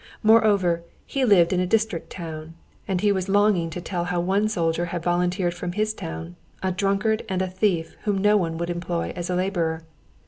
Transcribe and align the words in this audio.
Moreover, 0.23 0.81
he 1.05 1.23
lived 1.23 1.53
in 1.53 1.59
a 1.59 1.67
district 1.67 2.09
town, 2.09 2.55
and 2.87 3.01
he 3.01 3.11
was 3.11 3.29
longing 3.29 3.69
to 3.69 3.79
tell 3.79 4.05
how 4.05 4.19
one 4.19 4.49
soldier 4.49 4.85
had 4.85 5.03
volunteered 5.03 5.53
from 5.53 5.73
his 5.73 5.93
town, 5.93 6.35
a 6.63 6.71
drunkard 6.71 7.23
and 7.29 7.39
a 7.39 7.47
thief 7.47 7.95
whom 8.05 8.17
no 8.17 8.35
one 8.35 8.57
would 8.57 8.71
employ 8.71 9.13
as 9.15 9.29
a 9.29 9.35
laborer. 9.35 9.83